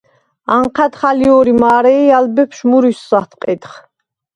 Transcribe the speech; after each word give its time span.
ანჴა̈დხ 0.55 1.01
ალ 1.09 1.19
ჲორი 1.27 1.53
მა̄რე 1.61 1.93
ი 2.07 2.09
ალ 2.17 2.25
ბეფშვ 2.35 2.63
მურვისს 2.69 3.09
ათყიდხ. 3.19 3.73